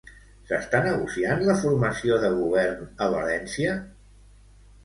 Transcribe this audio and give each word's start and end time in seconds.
S'està 0.51 0.79
negociant 0.85 1.43
la 1.49 1.55
formació 1.63 2.19
de 2.25 2.31
govern 2.39 3.07
a 3.07 3.11
València? 3.17 3.77